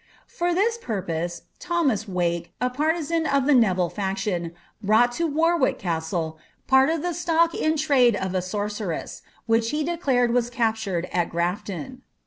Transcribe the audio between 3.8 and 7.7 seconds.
fac tion, brought to Warwick Castle part of the stock